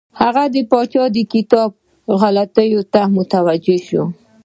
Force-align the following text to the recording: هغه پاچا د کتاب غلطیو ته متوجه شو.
هغه 0.21 0.41
پاچا 0.71 1.03
د 1.15 1.17
کتاب 1.33 1.69
غلطیو 2.19 2.81
ته 2.93 3.01
متوجه 3.15 3.77
شو. 3.87 4.03